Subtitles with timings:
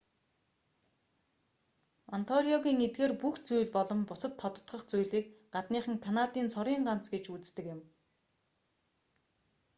[2.15, 7.81] онтариогын эдгээр бүх зүйл болон бусад тодотгох зүйлийг гадныхан канадын цорын ганц гэж үздэг юм